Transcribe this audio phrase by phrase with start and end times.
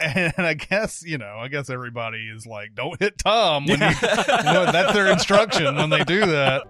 [0.14, 3.86] and I guess you know, I guess everybody is like, "Don't hit Tom." When you,
[3.86, 3.92] you
[4.44, 6.62] know, that's their instruction when they do that.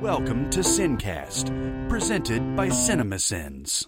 [0.00, 3.86] Welcome to Sincast, presented by CinemaSins.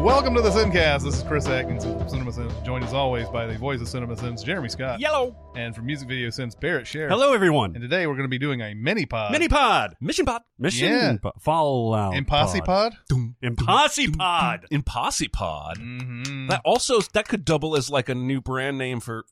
[0.00, 1.04] Welcome to the Sincast.
[1.04, 4.16] This is Chris Atkins of Cinema Sins, joined as always by the voice of Cinema
[4.16, 5.36] Sins, Jeremy Scott, Yellow.
[5.54, 7.10] and from Music Video Sins, Barrett Sheriff.
[7.10, 7.74] Hello, everyone.
[7.74, 9.94] And today we're going to be doing a mini pod, Mini pod.
[10.00, 10.42] Mission pod.
[10.58, 11.16] Mission Yeah.
[11.22, 12.14] po- Fallout.
[12.14, 12.94] Impossy pod.
[13.42, 14.66] Impossy pod.
[14.72, 15.76] Impossipod.
[15.76, 16.46] Mm-hmm.
[16.48, 19.24] That also that could double as like a new brand name for.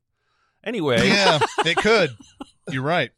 [0.65, 2.11] Anyway, Yeah, it could.
[2.71, 3.11] You're right.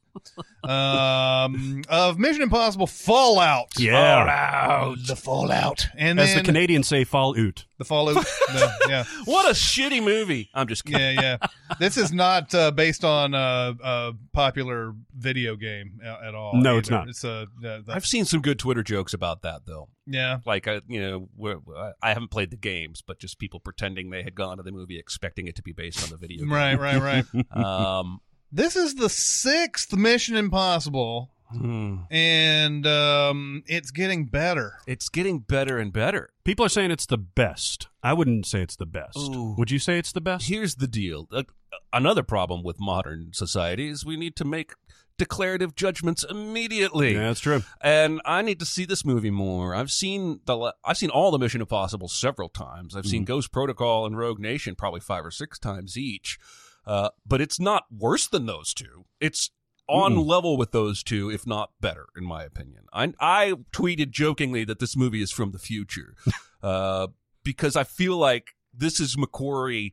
[0.62, 3.68] Um, of Mission Impossible Fallout.
[3.78, 3.92] Yeah.
[4.26, 4.98] Fallout.
[5.06, 5.86] The Fallout.
[5.96, 7.64] And As the then Canadians say, Fallout.
[7.78, 8.14] the Fallout.
[8.48, 9.04] the- yeah.
[9.24, 10.50] what a shitty movie.
[10.54, 11.00] I'm just kidding.
[11.16, 11.46] Yeah, yeah.
[11.78, 16.56] This is not uh, based on uh, a popular video game a- at all.
[16.56, 16.98] No, it's either.
[16.98, 17.08] not.
[17.08, 19.88] It's a uh, the- I've seen some good Twitter jokes about that though.
[20.06, 20.38] yeah.
[20.44, 21.56] Like I, you know, where,
[22.02, 24.98] I haven't played the games, but just people pretending they had gone to the movie
[24.98, 26.40] expecting it to be based on the video.
[26.40, 26.52] game.
[26.52, 27.24] Right, right, right.
[27.60, 28.20] Um,
[28.52, 31.98] this is the sixth Mission Impossible, hmm.
[32.10, 34.74] and um, it's getting better.
[34.86, 36.30] it's getting better and better.
[36.44, 37.88] People are saying it's the best.
[38.02, 39.18] I wouldn't say it's the best.
[39.18, 39.54] Ooh.
[39.58, 40.48] Would you say it's the best?
[40.48, 41.28] Here's the deal.
[41.32, 41.44] Uh,
[41.92, 44.72] another problem with modern society is we need to make
[45.20, 47.12] declarative judgments immediately.
[47.12, 47.62] Yeah, that's true.
[47.82, 49.74] and I need to see this movie more.
[49.74, 52.96] I've seen the I've seen all the Mission Impossible several times.
[52.96, 56.38] I've seen Ghost Protocol and Rogue Nation probably five or six times each.
[56.86, 59.04] Uh, but it's not worse than those two.
[59.20, 59.50] It's
[59.88, 62.84] on level with those two, if not better, in my opinion.
[62.92, 66.14] I I tweeted jokingly that this movie is from the future,
[66.62, 67.08] uh,
[67.42, 69.92] because I feel like this is McQuarrie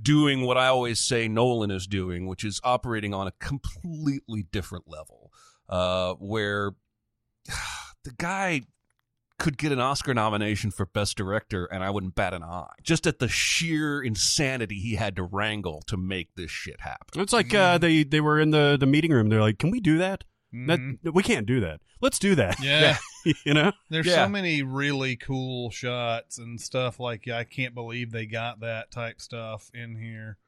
[0.00, 4.88] doing what I always say Nolan is doing, which is operating on a completely different
[4.88, 5.32] level,
[5.68, 6.72] uh, where
[8.04, 8.62] the guy
[9.40, 12.70] could get an Oscar nomination for Best Director, and I wouldn't bat an eye.
[12.84, 17.20] Just at the sheer insanity he had to wrangle to make this shit happen.
[17.20, 19.28] It's like uh, they they were in the, the meeting room.
[19.28, 20.22] They're like, "Can we do that?
[20.54, 20.98] Mhm.
[21.02, 21.80] That we can't do that.
[22.00, 22.98] Let's do that." Yeah.
[23.44, 23.72] you know.
[23.88, 24.24] There's Yeah.
[24.24, 29.20] so many really cool shots and stuff like I can't believe they got that type
[29.20, 30.38] stuff in here.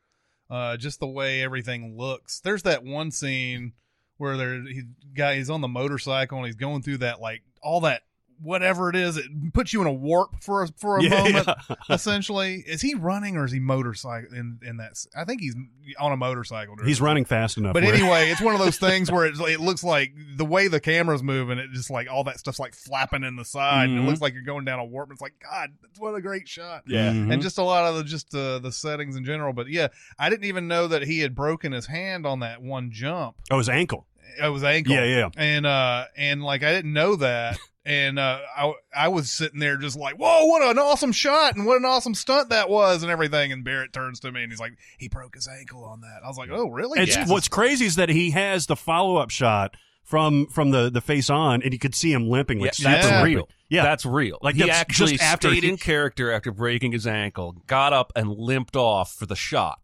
[0.50, 2.40] Uh, just the way everything looks.
[2.40, 3.72] There's that one scene
[4.18, 4.82] where there he
[5.14, 8.02] guy he's on the motorcycle and he's going through that like all that
[8.42, 9.16] whatever it is.
[9.16, 11.46] It puts you in a warp for a, for a Yeah, moment.
[11.46, 11.76] yeah.
[11.90, 14.92] Essentially, is he running or is he motorcycle in in that?
[15.16, 15.54] I think he's
[15.98, 16.76] on a motorcycle.
[16.84, 17.74] He's running fast enough.
[17.74, 20.80] but anyway, it's one of those things where it, it looks like the way the
[20.80, 24.02] camera's moving, it just like all that stuff's like flapping in the side, and it
[24.02, 24.06] Mhm.
[24.06, 25.08] looks like you're going down a warp.
[25.08, 26.82] And it's like, God, what a great shot.
[26.86, 27.10] Yeah.
[27.12, 27.32] Mhm.
[27.32, 29.52] And just a lot of the just uh, the settings in general.
[29.52, 29.88] But yeah,
[30.18, 33.36] I didn't even know that he had broken his hand on that one jump.
[33.50, 34.06] oh, his ankle.
[34.42, 34.94] It was ankle.
[34.94, 35.28] Yeah, yeah.
[35.36, 37.58] And uh, and like I didn't know that.
[37.84, 41.66] And uh, I I was sitting there just like, whoa, what an awesome shot and
[41.66, 43.50] what an awesome stunt that was and everything.
[43.50, 46.20] And Barrett turns to me and he's like, he broke his ankle on that.
[46.24, 47.00] I was like, oh, really?
[47.00, 47.26] It's Yeah.
[47.26, 51.28] what's crazy is that he has the follow up shot from from the the face
[51.28, 52.60] on, and you could see him limping.
[52.60, 53.48] Like Yeah, that's super real.
[53.68, 54.38] Yeah, That's real.
[54.42, 58.12] Like, he actually just after stayed he- in character after breaking his ankle, got up
[58.14, 59.80] and limped off for the shot.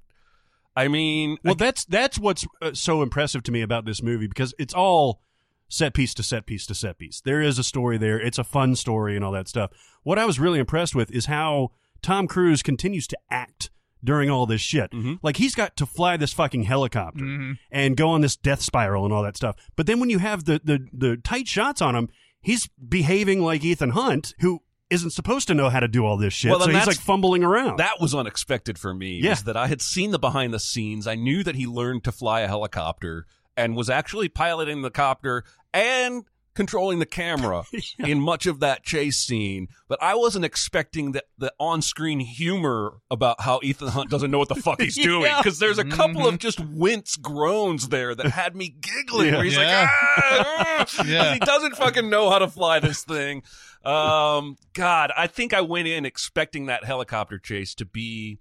[0.77, 4.55] I mean, Well, that's that's what's uh, so impressive to me about this movie because
[4.59, 5.23] it's all
[5.69, 7.21] set piece to set piece to set piece.
[7.21, 8.19] There is a story there.
[8.21, 9.71] It's a fun story and all that stuff.
[10.03, 13.71] What I was really impressed with is how Tom Cruise continues to act
[14.03, 14.91] during all this shit.
[14.93, 15.19] Mhm.
[15.23, 17.59] Like he's got to fly this fucking helicopter Mhm.
[17.71, 19.57] and go on this death spiral and all that stuff.
[19.77, 22.09] But then when you have the the the tight shots on him,
[22.41, 26.33] he's behaving like Ethan Hunt, who isn't supposed to know how to do all this
[26.33, 26.51] shit.
[26.51, 27.77] Well, so he's that's- like fumbling around.
[27.79, 29.21] that was unexpected for me.
[29.23, 29.35] Yeah.
[29.35, 31.07] That I had seen the behind the scenes.
[31.07, 33.27] I knew that he learned to fly a helicopter
[33.59, 36.25] and was actually piloting the copter and
[36.55, 37.63] controlling the camera
[38.01, 39.69] in much of that chase scene.
[39.87, 44.49] But I wasn't expecting that the on-screen humor about how Ethan Hunt doesn't know what
[44.49, 45.39] the fuck he's doing Yeah.
[45.41, 49.29] because there's a couple of just wince groans there that had me giggling.
[49.29, 49.35] Yeah.
[49.37, 49.81] Where he's Yeah.
[49.83, 51.35] like, ah, ah," Yeah.
[51.35, 53.43] he doesn't fucking know how to fly this thing.
[53.85, 58.41] Um, God, I think I went in expecting that helicopter chase to be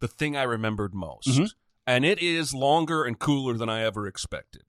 [0.00, 1.28] the thing I remembered most.
[1.28, 1.50] Mhm.
[1.86, 4.62] And it is longer and cooler than I ever expected.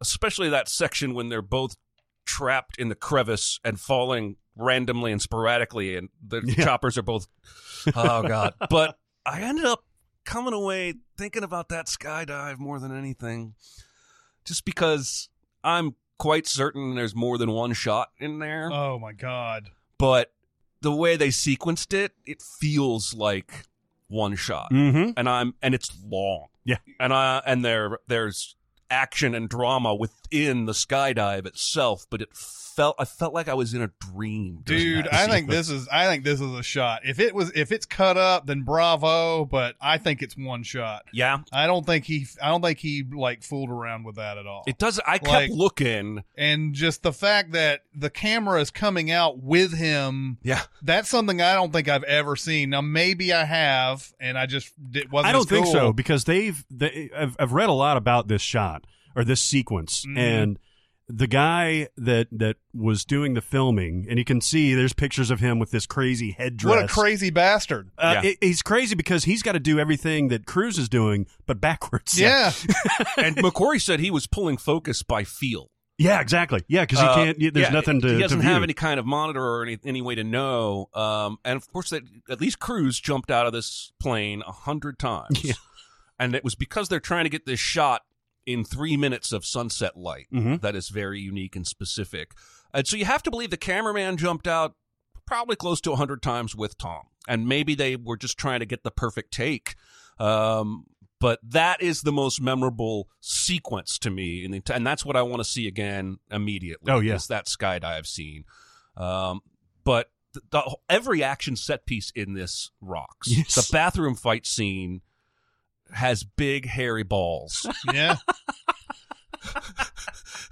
[0.00, 1.76] Especially that section when they're both
[2.24, 6.64] trapped in the crevice and falling randomly and sporadically, and the Yeah.
[6.64, 7.28] choppers are both.
[7.94, 8.54] Oh, God.
[8.70, 9.84] but I ended up
[10.24, 13.54] coming away thinking about that skydive more than anything.
[14.44, 15.28] Just because
[15.62, 19.70] I'm quite certain there's more than one shot in there Oh my god.
[19.98, 20.32] but
[20.80, 23.66] the way they sequenced it, it feels like
[24.08, 25.10] one shot, Mm-hmm.
[25.16, 26.46] and I'm and it's long.
[26.66, 26.76] Yeah.
[27.00, 28.56] and I and there there's
[28.90, 29.94] action and drama
[30.30, 34.60] within the skydive itself, but it felt I felt like I was in a dream.
[34.62, 37.00] Dude, I think this is I think this is a shot.
[37.06, 39.46] If it was if it's cut up, then bravo.
[39.46, 41.04] But I think it's one shot.
[41.12, 41.38] yeah.
[41.52, 44.62] I don't think he I don't think he like fooled around with that at all.
[44.66, 46.22] It doesn't I kept Like- looking.
[46.36, 51.40] and just the fact that the camera is coming out with him Yeah, that's something
[51.40, 52.68] I don't think I've ever seen.
[52.70, 55.28] Now maybe I have, and I just it wasn't.
[55.30, 55.72] I don't as think cool.
[55.72, 58.84] so because they've they, I've, I've read a lot about this shot
[59.16, 60.18] or this sequence Mhm.
[60.18, 60.58] and
[61.08, 65.38] the guy that that was doing the filming and you can see there's pictures of
[65.38, 66.68] him with this crazy headdress.
[66.68, 67.90] What a crazy bastard!
[67.96, 68.30] Uh, Yeah.
[68.30, 72.18] it- he's crazy because he's got to do everything that Cruise is doing, but backwards.
[72.18, 72.52] Yeah,
[73.16, 75.70] and McQuarrie said he was pulling focus by feel.
[75.98, 76.62] yeah, exactly.
[76.68, 77.38] Yeah, because he Uh, can't.
[77.38, 78.08] There's yeah, nothing to.
[78.14, 78.52] He doesn't to view.
[78.52, 80.88] have any kind of monitor or any, any way to know.
[80.92, 84.98] Um, and of course, that at least Cruise jumped out of this plane a hundred
[84.98, 85.40] times.
[85.44, 85.54] Yeah.
[86.18, 88.02] And it was because they're trying to get this shot
[88.46, 90.60] in three minutes of sunset light Mhm.
[90.62, 92.32] that is very unique and specific.
[92.72, 94.74] And so you have to believe the cameraman jumped out
[95.26, 98.66] probably close to a hundred times with Tom, and maybe they were just trying to
[98.66, 99.74] get the perfect take.
[100.18, 100.84] Um,
[101.18, 105.22] but that is the most memorable sequence to me, and, the, and that's what I
[105.22, 106.92] want to see again immediately.
[106.92, 107.14] Oh, yeah.
[107.14, 108.44] is that skydive scene.
[108.96, 109.40] Um,
[109.82, 113.28] but the, the, every action set piece in this rocks.
[113.28, 113.54] Yes.
[113.54, 115.00] The bathroom fight scene
[115.92, 118.16] has big hairy balls, yeah.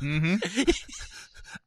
[0.01, 0.37] hmm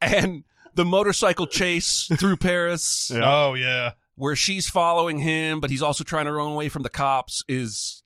[0.02, 0.44] and
[0.76, 3.22] the motorcycle chase through Paris, Yeah.
[3.26, 3.92] Oh yeah.
[4.16, 8.04] where she's following him, but he's also trying to run away from the cops, is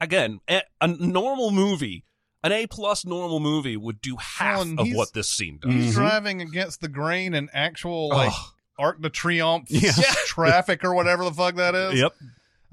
[0.00, 2.04] again a, a normal movie.
[2.42, 5.72] An A plus normal movie would do half and of what this scene does.
[5.72, 5.94] He's Mhm.
[5.94, 8.44] driving against the grain and actual like Ugh.
[8.78, 9.90] Arc de Triomphe Yeah.
[10.26, 11.98] traffic or whatever the fuck that is.
[11.98, 12.12] Yep.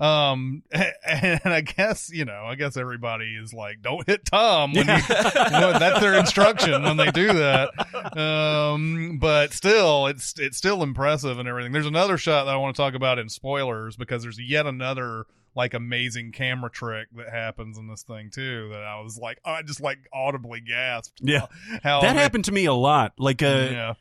[0.04, 0.64] Um,
[1.08, 4.94] and I guess you know, I guess everybody is like, "Don't hit Tom." When you,
[4.94, 8.18] when that's their instruction when they do that.
[8.18, 11.72] Um, but still, it's it's still impressive and everything.
[11.72, 15.26] There's another shot that I want to talk about in spoilers because there's yet another
[15.56, 18.70] like amazing camera trick that happens in this thing too.
[18.72, 21.22] That I was like, I just like audibly gasped.
[21.22, 21.46] Yeah.
[21.84, 23.14] how that they- happened to me a lot.
[23.18, 23.94] Like, uh, yeah,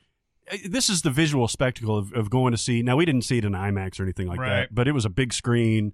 [0.67, 2.83] this is the visual spectacle of, of going to see.
[2.83, 4.49] Now, we didn't see it in IMAX or anything like Right.
[4.62, 5.93] that, but it was a big screen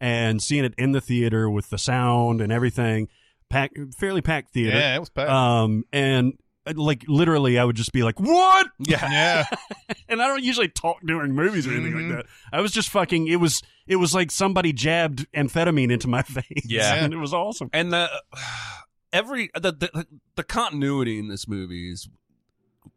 [0.00, 3.08] and seeing it in the theater with the sound and everything,
[3.50, 4.76] pack, fairly packed theater.
[4.76, 5.30] yeah, it was packed.
[5.30, 6.32] Um, and
[6.66, 9.10] uh, like literally, I would just be like, "What?" Yeah.
[9.10, 9.44] yeah,
[10.08, 12.16] And I don't usually talk during movies or anything Mhm.
[12.16, 12.32] like that.
[12.52, 13.28] I was just fucking.
[13.28, 16.44] It was it was like somebody jabbed amphetamine into my face.
[16.66, 16.94] Yeah.
[16.96, 17.70] and it was awesome.
[17.72, 18.08] and the
[19.12, 20.06] every the, the
[20.36, 22.08] the continuity in this movie is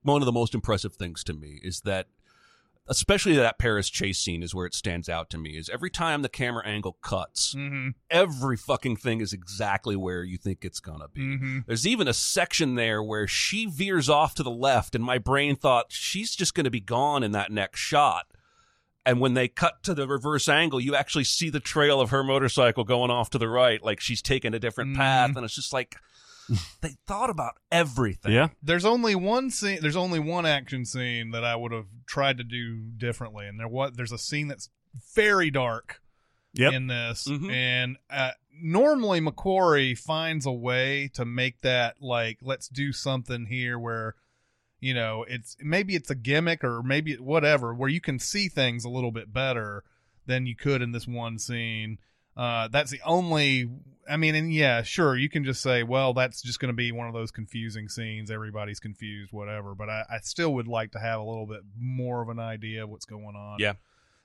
[0.04, 2.08] one of the most impressive things to me is that
[2.88, 6.22] especially that Paris chase scene is where it stands out to me is every time
[6.22, 11.08] the camera angle cuts hmm every fucking thing is exactly where you think it's gonna
[11.08, 11.38] be.
[11.38, 15.18] Hmm there's even a section there where she veers off to the left and my
[15.18, 18.26] brain thought she's just going to be gone in that next shot.
[19.06, 22.24] And when they cut to the reverse angle you actually see the trail of her
[22.24, 24.98] motorcycle going off to the right like she's taken a different Mhm.
[24.98, 25.36] path.
[25.38, 25.96] And it's just like
[26.82, 29.80] they thought about everything Yeah, There's only one scene.
[29.82, 33.68] There's only one action scene that I would have tried to do differently, and there
[33.68, 34.70] what there's a scene that's
[35.16, 36.02] very dark
[36.56, 36.74] Yep.
[36.74, 37.52] in this, Mhm.
[37.52, 43.80] and uh, normally McQuarrie finds a way to make that like let's do something here
[43.80, 44.16] where
[44.80, 48.86] you know it's maybe it's a gimmick or maybe whatever where you can see things
[48.86, 49.84] a little bit better
[50.28, 51.98] than you could in this one scene.
[52.38, 53.70] Uh, that's the only.
[54.10, 56.92] I mean, and yeah, sure, you can just say, well, that's just going to be
[56.92, 58.30] one of those confusing scenes.
[58.30, 59.76] Everybody's confused, whatever.
[59.76, 62.84] But I, I still would like to have a little bit more of an idea
[62.84, 63.58] of what's going on.
[63.60, 63.74] Yeah.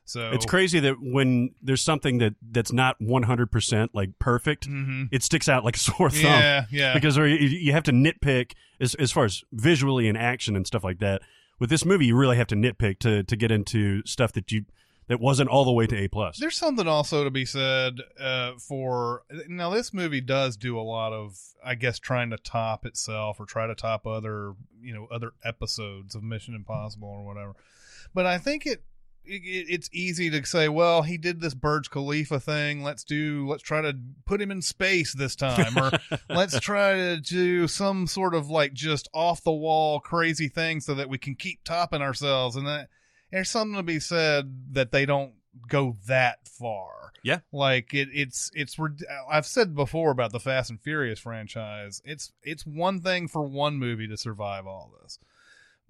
[0.09, 5.05] So it's crazy that when there's something that that's not 100 percent like perfect, hmm
[5.13, 6.23] it sticks out like a sore thumb.
[6.23, 6.95] Yeah, yeah.
[6.95, 10.67] because or you, you have to nitpick as as far as visually and action and
[10.67, 11.21] stuff like that.
[11.59, 14.65] With this movie, you really have to nitpick to to get into stuff that you
[15.09, 16.39] that wasn't all the way to A plus.
[16.39, 19.71] There's something also to be said uh, for now.
[19.71, 23.67] This movie does do a lot of, I guess, trying to top itself or try
[23.67, 27.55] to top other, you know, other episodes of Mission Impossible or whatever.
[28.15, 28.85] But I think it,
[29.25, 32.83] it it's easy to say, well, he did this Burj Khalifa thing.
[32.83, 33.97] Let's do, let's try to
[34.27, 35.91] put him in space this time, or
[36.29, 40.95] let's try to do some sort of like just off the wall crazy thing so
[40.95, 42.57] that we can keep topping ourselves.
[42.57, 42.89] And that
[43.31, 45.35] there's something to be said that they don't
[45.69, 47.13] go that far.
[47.23, 47.41] Yeah.
[47.53, 48.77] Like it, it's it's
[49.31, 52.01] I've said before about the Fast and Furious franchise.
[52.05, 55.19] It's it's one thing for one movie to survive all this.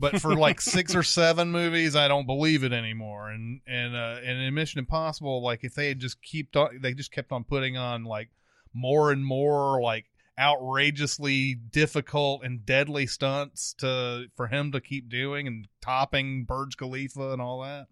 [0.00, 3.30] But for like six or seven movies, I don't believe it anymore.
[3.30, 6.95] And and uh, and in Mission Impossible, like if they had just kept on, they
[6.95, 8.30] just kept on putting on like
[8.73, 10.07] more and more like
[10.38, 17.33] outrageously difficult and deadly stunts to for him to keep doing and topping Burj Khalifa
[17.33, 17.87] and all that,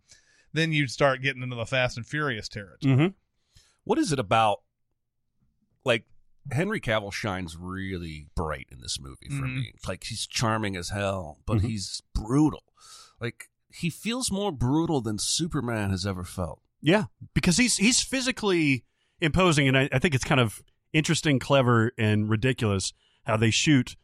[0.52, 2.94] then you'd start getting into the Fast and Furious territory.
[2.94, 3.06] Mm-hmm.
[3.84, 4.60] What is it about?
[5.84, 6.04] Like
[6.50, 9.56] Henry Cavill shines really bright in this movie for Mhm.
[9.56, 9.72] me.
[9.86, 11.62] Like he's charming as hell, but Mhm.
[11.68, 12.62] he's brutal.
[13.20, 16.62] Like he feels more brutal than Superman has ever felt.
[16.80, 18.84] Yeah, because he's he's physically
[19.20, 20.62] imposing, and I, I think it's kind of
[20.96, 22.92] interesting, clever, and ridiculous
[23.24, 23.96] how they shoot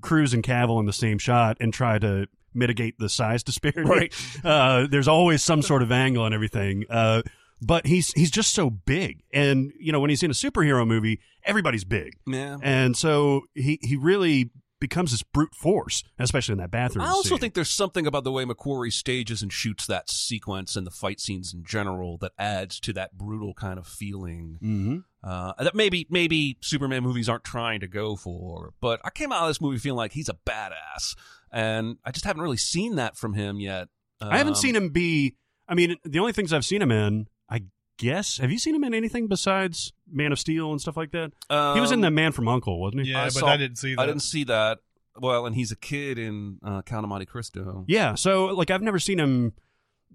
[0.00, 3.82] Cruise and Cavill in the same shot and try to mitigate the size disparity.
[3.88, 4.14] Right.
[4.44, 6.84] Uh, there's always some sort of angle and everything.
[6.90, 7.22] Uh,
[7.62, 11.20] but he's he's just so big, and you know when he's in a superhero movie,
[11.44, 12.58] everybody's big, Yeah.
[12.62, 14.50] and so he he really
[14.88, 17.04] becomes this brute force, especially in that bathroom.
[17.04, 17.38] I also scene.
[17.38, 21.20] think there's something about the way McQuarrie stages and shoots that sequence and the fight
[21.20, 24.58] scenes in general that adds to that brutal kind of feeling.
[24.62, 25.04] Mhm.
[25.22, 29.42] Uh, that maybe maybe Superman movies aren't trying to go for, but I came out
[29.42, 31.16] of this movie feeling like he's a badass,
[31.50, 33.88] and I just haven't really seen that from him yet.
[34.20, 35.36] I haven't Um, seen him be.
[35.66, 37.62] I mean, the only things I've seen him in, I
[37.98, 38.38] guess.
[38.38, 41.32] Have you seen him in anything besides Man of Steel and stuff like that?
[41.48, 43.12] he was in um, The Man from U.N.C.L.E., wasn't he?
[43.12, 44.00] Yeah, I but saw- I didn't see that.
[44.02, 44.78] I didn't see that.
[45.16, 47.84] Well, and he's a kid in uh, Count of Monte Cristo.
[47.86, 48.16] Yeah.
[48.16, 49.52] So, like, I've never seen him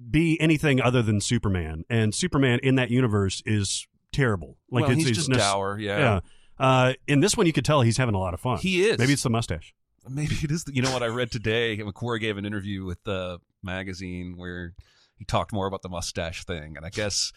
[0.09, 4.57] be anything other than Superman, and Superman in that universe is terrible.
[4.69, 5.77] Like, well, it's, he's it's just nec- dour.
[5.79, 5.98] Yeah.
[6.00, 6.19] Yeah.
[6.59, 8.57] Uh, in this one, you could tell he's having a lot of fun.
[8.57, 8.98] he is.
[9.00, 9.74] Maybe it's the mustache.
[10.09, 10.65] maybe it is.
[10.65, 11.77] The, you know what I read today?
[11.81, 14.74] McQuarrie gave an interview with the magazine where
[15.17, 17.31] he talked more about the mustache thing, and I guess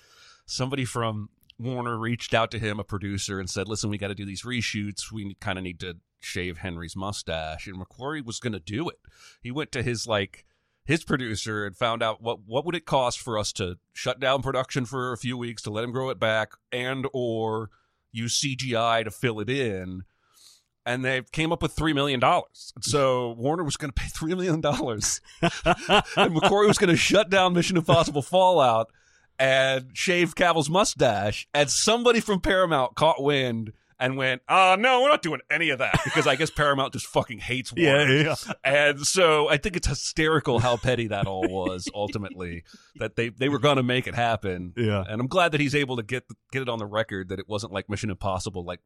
[0.47, 4.15] somebody from Warner reached out to him, a producer, and said, "Listen, we got to
[4.15, 5.13] do these reshoots.
[5.13, 8.99] We kind of need to shave Henry's mustache." And McQuarrie was going to do it.
[9.41, 10.45] He went to his like
[10.85, 14.43] his producer and found out what what would it cost for us to shut down
[14.43, 17.71] production for a few weeks to let him grow it back and or
[18.11, 20.03] use CGI to fill it in
[20.85, 22.73] and they came up with three million dollars.
[22.81, 25.53] So Warner was going to pay three million dollars, and
[26.35, 28.91] McQuarrie was going to shut down Mission Impossible Fallout
[29.39, 31.47] and shaved Cavill's mustache.
[31.55, 35.79] And somebody from Paramount caught wind and went, "Uh no, we're not doing any of
[35.79, 38.13] that," because I guess Paramount just fucking hates Warner.
[38.13, 38.53] Yeah, yeah.
[38.65, 42.65] And so I think it's hysterical how petty that all was ultimately
[42.97, 44.73] that they they were going to make it happen.
[44.77, 45.05] Yeah.
[45.09, 47.49] And I'm glad that he's able to get get it on the record that it
[47.49, 48.81] wasn't like Mission Impossible, like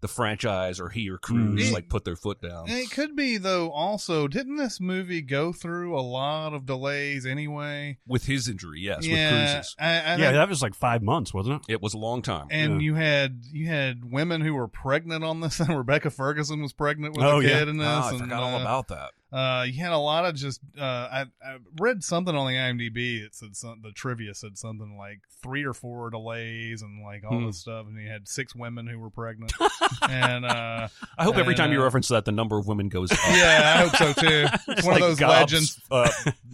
[0.00, 1.72] the franchise or he or Cruise Mm.
[1.72, 2.68] like put their foot down.
[2.68, 3.70] It could be though.
[3.70, 7.98] Also, didn't this movie go through a lot of delays anyway?
[8.06, 9.76] With his injury, yes, with yeah, Cruise's.
[9.78, 11.72] I, I yeah, think- that was like five months, wasn't it?
[11.74, 12.46] It was a long time.
[12.50, 12.84] and Yeah.
[12.86, 15.58] you had you had women who were pregnant on this.
[15.68, 17.58] And Rebecca Ferguson was pregnant with Oh, a yeah.
[17.58, 17.86] kid in this.
[17.86, 19.10] Oh, I and, forgot all uh, about that.
[19.30, 20.60] Uh, you had a lot of just.
[20.78, 23.20] Uh, I, I read something on the IMDb.
[23.22, 27.38] It said some, the trivia said something like three or four delays and like all
[27.38, 27.46] Hmm.
[27.46, 27.86] this stuff.
[27.86, 29.52] And you had six women who were pregnant.
[30.08, 33.12] and uh, I hope every time you uh, reference that, the number of women goes
[33.12, 33.18] up.
[33.28, 34.46] yeah, I hope so too.
[34.68, 35.80] It's one Like of those Gob's, legends.
[35.90, 36.10] Uh,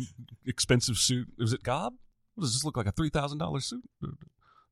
[0.46, 1.28] expensive suit.
[1.38, 1.94] Was it Gob?
[2.34, 2.86] What does this look like?
[2.86, 3.82] A three thousand dollars suit?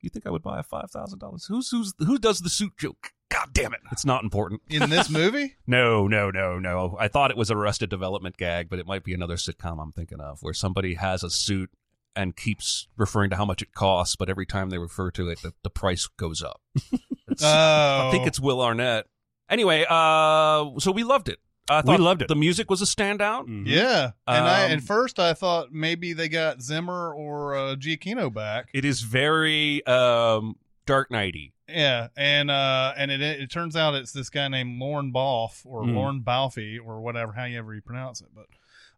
[0.02, 1.46] You think I would buy a five thousand dollars?
[1.46, 3.12] Who's who's who does the suit joke?
[3.30, 3.80] God damn it!
[3.90, 4.60] It's not important.
[4.68, 5.56] in this movie.
[5.66, 6.96] No, no, no, no.
[7.00, 9.92] I thought it was a Arrested Development gag, but it might be another sitcom I'm
[9.92, 11.70] thinking of where somebody has a suit
[12.14, 15.40] and keeps referring to how much it costs, but every time they refer to it,
[15.40, 16.60] the, the price goes up.
[17.40, 19.06] Oh, I think it's Will Arnett.
[19.48, 21.38] Anyway, uh, so we loved it.
[21.72, 22.28] I thought We loved it.
[22.28, 23.46] The music was a standout.
[23.46, 23.64] Mhm.
[23.66, 24.10] yeah.
[24.26, 28.68] And I Um, at first I thought maybe they got Zimmer or uh, Giacchino back.
[28.74, 31.52] It is very um, Dark Knighty.
[31.68, 35.82] Yeah, and uh, and it it turns out it's this guy named Lorne Balfe or
[35.84, 35.94] Mm.
[35.94, 38.28] Lorne Balfe or whatever, however you ever pronounce it.
[38.34, 38.46] But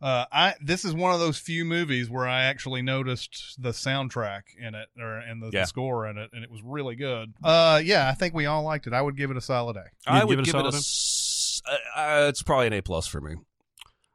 [0.05, 4.43] uh, I this is one of those few movies where I actually noticed the soundtrack
[4.59, 5.61] in it or and the, Yeah.
[5.63, 7.35] the score in it, and it was really good.
[7.45, 8.93] Uh, yeah, I think we all liked it.
[8.93, 9.85] I would give it a solid A.
[10.07, 10.79] I You'd would give it a give it a.
[11.67, 11.77] solid?
[11.77, 13.37] s- uh, uh, it's probably an A plus for me.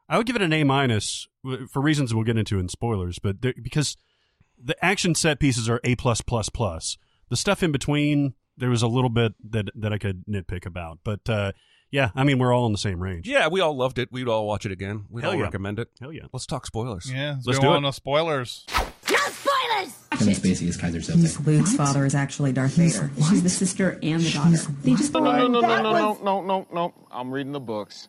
[0.08, 1.28] I would give it an A minus
[1.70, 3.96] for reasons we'll get into in spoilers, but there, because
[4.62, 6.98] the action set pieces are A plus plus plus.
[7.28, 10.98] The stuff in between, there was a little bit that that I could nitpick about,
[11.04, 11.52] but uh,
[11.92, 13.28] yeah, I mean we're all in the same range.
[13.28, 14.10] Yeah, we all loved it.
[14.10, 15.06] We'd all watch it again.
[15.08, 15.44] We'd Hell all yeah.
[15.44, 15.88] recommend it.
[16.00, 16.22] Hell yeah!
[16.32, 17.10] Let's talk spoilers.
[17.10, 17.88] Yeah, let's, Let's go do on it.
[17.88, 18.66] to spoilers.
[18.68, 18.74] No
[19.16, 19.46] spoilers!
[20.12, 21.46] Kevin Spacey is Keyser He's Soze.
[21.46, 23.10] Luke's father is actually Darth Vader.
[23.28, 24.56] She's the sister and the daughter.
[24.82, 26.94] They just No, no, no, no, no, no, no, no, no.
[27.10, 28.08] I'm reading the books.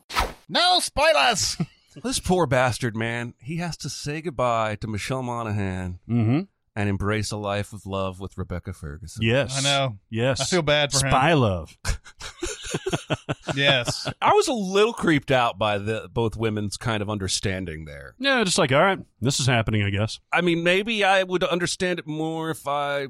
[0.50, 1.58] No spoilers.
[2.06, 3.34] This poor bastard, man.
[3.42, 6.40] He has to say goodbye to Michelle Monaghan Mm-hmm.
[6.74, 9.22] and embrace a life of love with Rebecca Ferguson.
[9.24, 9.98] Yes, I know.
[10.10, 11.12] Yes, I feel bad for him.
[11.12, 11.78] Spy love.
[13.56, 14.12] yes.
[14.22, 18.16] I was a little creeped out by the both women's kind of understanding there.
[18.20, 19.84] Yeah, just like all right, this is happening.
[19.84, 20.20] I guess.
[20.32, 23.08] I mean, maybe I would understand it more if I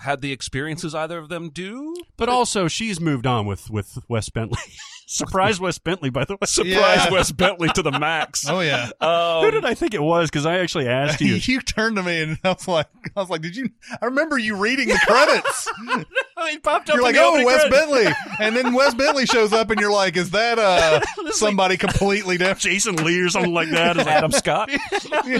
[0.00, 1.94] had the experiences either of them do.
[2.16, 4.58] But also, she's moved on with with Wes Bentley.
[5.12, 6.46] Surprise Wes Bentley, by the way.
[6.46, 7.10] Surprise Yeah.
[7.10, 8.48] Wes Bentley to the max.
[8.48, 8.90] Oh yeah.
[9.00, 10.30] Um, Who did I think it was?
[10.30, 11.34] Because I actually asked you.
[11.42, 13.68] you turned to me and I was like, I was like, did you?
[14.00, 15.68] I remember you reading the credits.
[16.50, 17.78] he popped up you're like, oh, opening Wes credits.
[17.92, 21.00] Bentley, and then Wes Bentley shows up, and you're like, is that uh
[21.32, 22.60] somebody completely different?
[22.60, 23.98] Jason Lee or something like that.
[23.98, 24.70] Adam Scott.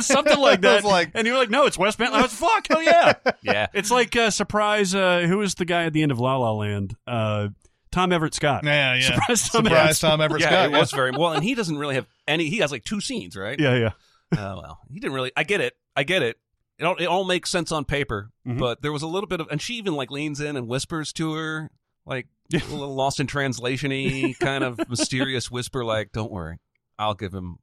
[0.00, 0.84] something like that.
[0.84, 2.18] like- and you're like, no, it's Wes Bentley.
[2.18, 3.14] I was like, fuck, hell yeah.
[3.42, 3.66] yeah.
[3.72, 4.94] It's like uh, surprise.
[4.94, 6.96] Uh, who was the guy at the end of La La Land?
[7.06, 7.48] Uh,
[7.92, 8.64] Tom Everett Scott.
[8.64, 9.00] Yeah, yeah.
[9.02, 9.98] Surprise Tom Surprise Everett.
[10.00, 10.64] Tom Everett yeah, Scott.
[10.66, 12.48] it was very well, and he doesn't really have any.
[12.48, 13.58] He has like two scenes, right?
[13.60, 13.90] Yeah, yeah.
[14.36, 15.30] Oh well, he didn't really.
[15.36, 15.74] I get it.
[15.94, 16.38] I get it.
[16.78, 18.58] It all, it all makes sense on paper, Mhm.
[18.58, 21.12] but there was a little bit of, and she even like leans in and whispers
[21.12, 21.70] to her,
[22.06, 26.58] like a little lost in translation-y kind of mysterious whisper, like, "Don't worry,
[26.98, 27.58] I'll give him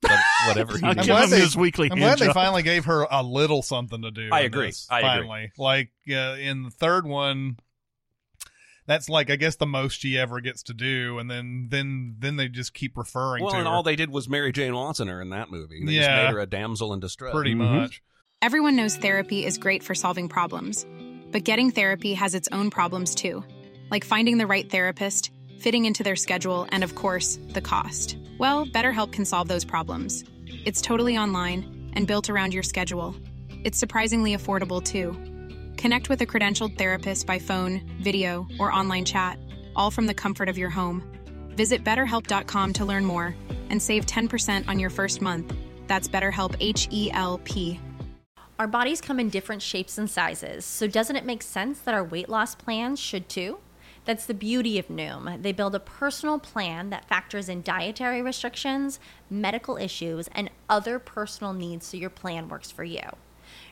[0.00, 2.26] what- whatever he I'll needs." give glad him they- his weekly I'm hand glad they
[2.26, 2.34] job.
[2.34, 4.28] finally gave her a little something to do.
[4.32, 4.66] I in agree.
[4.66, 5.08] this, I agree.
[5.28, 7.58] finally, like uh, in the third one,
[8.92, 12.36] that's like I guess the most she ever gets to do, and then then then
[12.36, 15.08] they just keep referring Well, to and her all they did was Mary Jane Watson
[15.08, 15.80] her in that movie.
[15.84, 16.24] They just Yeah.
[16.24, 17.32] made her a damsel in distress.
[17.34, 17.80] pretty Mhm.
[17.80, 18.02] much.
[18.42, 20.84] Everyone knows therapy is great for solving problems,
[21.30, 23.44] but getting therapy has its own problems too,
[23.90, 25.30] like finding the right therapist,
[25.60, 28.16] fitting into their schedule, and of course, the cost.
[28.38, 30.24] Well, BetterHelp can solve those problems.
[30.64, 33.14] It's totally online and built around your schedule.
[33.64, 35.16] It's surprisingly affordable too.
[35.82, 39.36] Connect with a credentialed therapist by phone, video, or online chat,
[39.74, 41.02] all from the comfort of your home.
[41.56, 43.34] Visit betterhelp.com to learn more
[43.68, 45.52] and save 10% on your first month.
[45.88, 47.80] That's BetterHelp H E L P.
[48.60, 52.04] Our bodies come in different shapes and sizes, so doesn't it make sense that our
[52.04, 53.58] weight loss plans should too?
[54.04, 55.42] That's the beauty of Noom.
[55.42, 61.52] They build a personal plan that factors in dietary restrictions, medical issues, and other personal
[61.52, 63.02] needs so your plan works for you.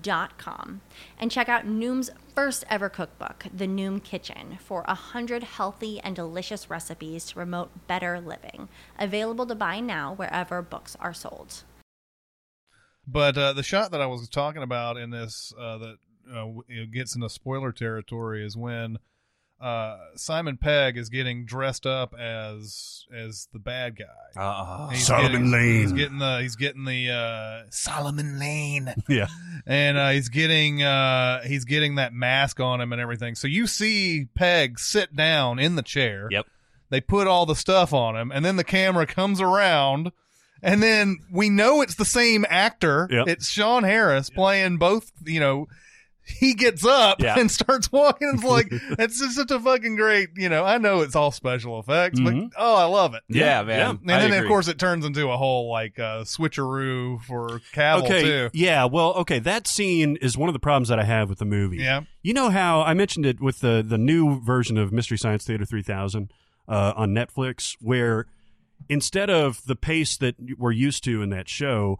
[0.00, 0.80] dot com
[1.18, 6.16] and check out Noom's first ever cookbook, The Noom Kitchen, for a hundred healthy and
[6.16, 8.68] delicious recipes to promote better living.
[8.98, 11.62] Available to buy now wherever books are sold.
[13.06, 15.96] But uh, the shot that I was talking about in this uh, that
[16.34, 16.46] uh,
[16.92, 18.98] gets into spoiler territory is when
[19.60, 24.40] uh, Simon Pegg is getting dressed up as as the bad guy.
[24.40, 25.80] Uh, He's Solomon getting, Lane.
[25.82, 29.28] He's getting the he's getting the uh, Solomon Lane, Yeah.
[29.66, 33.34] and uh, he's getting uh, he's getting that mask on him and everything.
[33.34, 36.28] So you see Pegg sit down in the chair.
[36.30, 36.46] Yep.
[36.90, 40.12] They put all the stuff on him, and then the camera comes around.
[40.62, 43.06] And then we know it's the same actor.
[43.10, 43.28] Yep.
[43.28, 45.66] It's Sean Harris playing both, you know,
[46.26, 47.38] he gets up Yeah.
[47.38, 48.30] and starts walking.
[48.34, 51.78] It's like, it's just such a fucking great, you know, I know it's all special
[51.78, 53.22] effects, but oh, I love it.
[53.28, 53.78] yeah, man.
[53.78, 53.90] Yeah.
[54.14, 58.04] And I then, of course, it turns into a whole like uh, switcheroo for Cavill
[58.04, 58.22] okay.
[58.22, 58.50] too.
[58.54, 58.86] Yeah.
[58.86, 59.38] Well, okay.
[59.38, 61.78] That scene is one of the problems that I have with the movie.
[61.78, 65.44] Yeah, You know how I mentioned it with the the new version of Mystery Science
[65.44, 66.30] Theater 3000
[66.66, 68.26] uh, on Netflix, where
[68.88, 71.98] instead of the pace that we're used to in that show,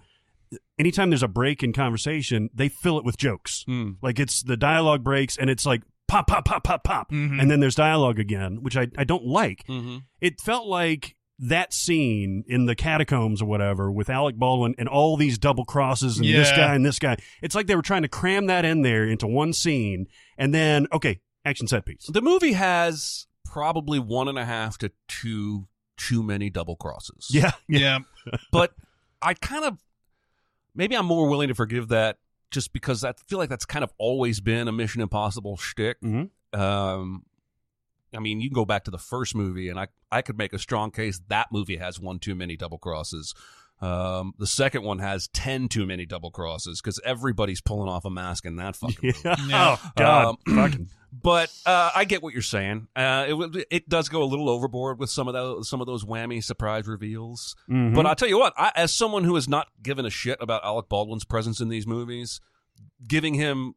[0.78, 3.64] anytime there's a break in conversation, they fill it with jokes.
[3.66, 3.92] Hmm.
[4.02, 7.40] Like it's the dialogue breaks and it's like pop, pop, pop, pop, pop, Mhm.
[7.40, 9.64] and then there's dialogue again, which I I don't like.
[9.66, 10.02] Mhm.
[10.20, 15.16] It felt like that scene in the catacombs or whatever with Alec Baldwin and all
[15.16, 17.16] these double crosses and this guy and this guy.
[17.42, 20.06] It's like they were trying to cram that in there into one scene
[20.38, 22.06] and then okay, action set piece.
[22.08, 27.28] The movie has probably one and a half to two too many double crosses.
[27.30, 27.52] Yeah.
[27.68, 27.98] yeah,
[28.52, 28.74] but
[29.22, 29.78] I kind of
[30.74, 32.18] maybe I'm more willing to forgive that
[32.50, 36.00] just because I feel like that's kind of always been a Mission Impossible shtick.
[36.00, 36.30] Mhm.
[36.52, 37.24] Um,
[38.14, 40.52] I mean, you can go back to the first movie, and I I could make
[40.52, 43.34] a strong case that movie has one too many double crosses.
[43.80, 48.10] Um, the second one has ten too many double crosses because everybody's pulling off a
[48.10, 49.18] mask in that fucking movie.
[49.24, 49.36] Yeah.
[49.48, 49.76] Yeah.
[49.78, 50.24] Oh God.
[50.26, 50.88] Um, Fucking.
[51.22, 52.88] But uh, I get what you're saying.
[52.96, 56.04] Uh, it it does go a little overboard with some of those some of those
[56.04, 57.54] whammy surprise reveals.
[57.70, 57.94] Mhm.
[57.94, 60.64] But I'll tell you what, I, as someone who has not given a shit about
[60.64, 62.40] Alec Baldwin's presence in these movies,
[63.06, 63.74] giving him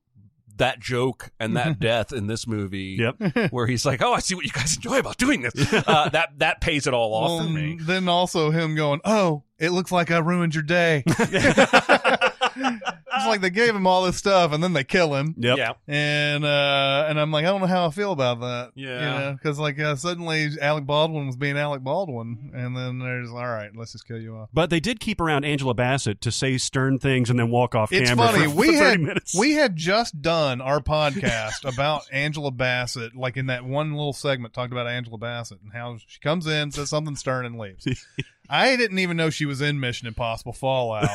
[0.57, 3.51] that joke and that death in this movie, Yep.
[3.51, 6.39] where he's like, "Oh, I see what you guys enjoy about doing this." Uh, that
[6.39, 7.77] that pays it all off Well, for me.
[7.81, 11.03] Then also him going, "Oh, it looks like I ruined your day."
[12.59, 15.35] it's like they gave him all this stuff and then they kill him.
[15.37, 15.57] Yep.
[15.57, 18.71] Yeah, And uh and I'm like, I don't know how I feel about that.
[18.75, 18.87] Yeah.
[18.87, 23.29] you know, because like uh, suddenly Alec Baldwin was being Alec Baldwin, and then there's
[23.29, 24.49] all right, let's just kill you off.
[24.53, 27.91] But they did keep around Angela Bassett to say stern things and then walk off
[27.91, 28.27] It's camera.
[28.27, 28.43] funny.
[28.45, 29.35] for, we for had minutes.
[29.37, 34.53] we had just done our podcast about Angela Bassett, like in that one little segment,
[34.53, 37.87] talked about Angela Bassett and how she comes in, says something stern, and leaves.
[38.49, 41.09] I didn't even know she was in Mission Impossible Fallout.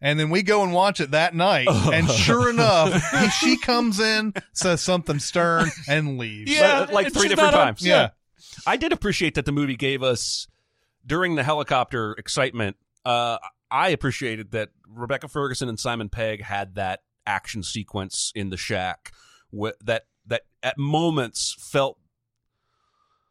[0.00, 3.98] And then we go and watch it that night, and sure enough, he, she comes
[4.00, 6.58] in, says something stern, and leaves.
[6.58, 7.86] But, like three different not a- times.
[7.86, 8.10] yeah.
[8.66, 10.48] I did appreciate that the movie gave us
[11.06, 12.76] during the helicopter excitement.
[13.04, 13.38] Uh,
[13.70, 19.12] I appreciated that Rebecca Ferguson and Simon Pegg had that action sequence in the shack
[19.56, 21.98] wh- that that at moments felt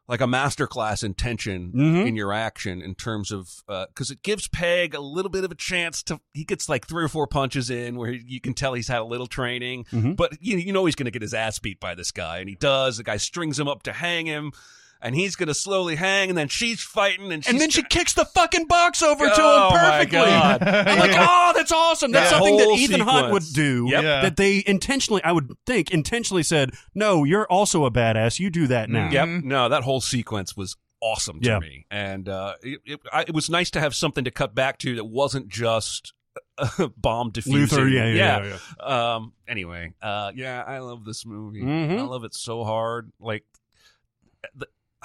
[0.07, 2.07] like a masterclass in tension Mhm.
[2.07, 5.55] in your action in terms of because it gives Pegg a little bit of a
[5.55, 8.87] chance to he gets like three or four punches in where you can tell he's
[8.87, 10.15] had a little training, Mhm.
[10.15, 12.47] but you you know he's going to get his ass beat by this guy, and
[12.49, 12.97] he does.
[12.97, 14.51] The guy strings him up to hang him.
[15.01, 18.13] And he's gonna slowly hang, and then she's fighting, and she's and then she kicks
[18.13, 20.17] the fucking box over to Oh, him perfectly.
[20.19, 20.59] I'm
[20.99, 21.27] like, Yeah.
[21.29, 22.11] oh, that's awesome.
[22.11, 23.87] That's That something that whole Ethan Hunt would do.
[23.89, 24.03] Yep.
[24.03, 24.21] Yeah.
[24.21, 28.39] That they intentionally, I would think, intentionally said, no, you're also a badass.
[28.39, 29.09] You do that now.
[29.11, 29.43] Yep.
[29.43, 31.59] No, that whole sequence was awesome to Yeah.
[31.59, 34.79] me, and uh, it, it, I, it was nice to have something to cut back
[34.79, 36.13] to that wasn't just
[36.97, 37.53] bomb defusing.
[37.53, 39.15] Luther, yeah, yeah, yeah, yeah.
[39.15, 39.33] Um.
[39.47, 41.61] Anyway, uh, yeah, I love this movie.
[41.61, 41.99] Mhm.
[41.99, 43.11] I love it so hard.
[43.19, 43.59] Like, the,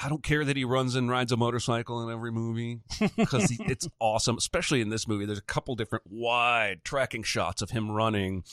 [0.03, 2.81] I don't care that he runs and rides a motorcycle in every movie
[3.17, 4.37] because it's awesome.
[4.39, 8.45] Especially in this movie, there's a couple different wide tracking shots of him running,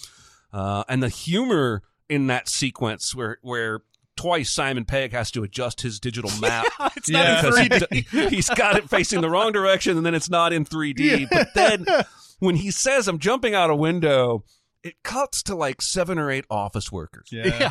[0.53, 3.81] uh, and the humor in that sequence where where.
[4.19, 7.39] Twice Simon Pegg has to adjust his digital map it's Yeah.
[7.39, 8.07] not in because 3D.
[8.29, 11.27] he, he's got it facing the wrong direction and then it's not in 3D.
[11.29, 11.85] But then
[12.39, 14.43] when he says, I'm jumping out a window,
[14.81, 17.29] it cuts to like seven or eight office workers.
[17.31, 17.69] Yeah.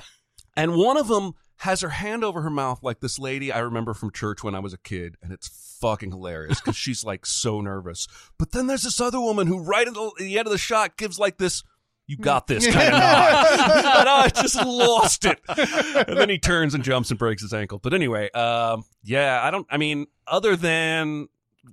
[0.56, 3.94] And one of them has her hand over her mouth like this lady I remember
[3.94, 5.16] from church when I was a kid.
[5.22, 8.06] And it's fucking hilarious because she's like so nervous.
[8.38, 10.58] But then there's this other woman who, right at the, at the end of the
[10.58, 11.62] shot, gives like this.
[12.08, 13.98] You got this kind of nod.
[13.98, 15.40] and I just lost it.
[15.48, 17.78] And then he turns and jumps and breaks his ankle.
[17.78, 21.26] But anyway, um, yeah, I don't, I mean, other than